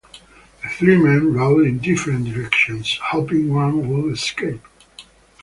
The 0.63 0.69
three 0.79 0.97
men 0.97 1.31
rode 1.35 1.67
in 1.67 1.77
different 1.77 2.25
directions, 2.25 2.97
hoping 3.11 3.53
one 3.53 3.87
would 3.87 4.11
escape. 4.13 4.63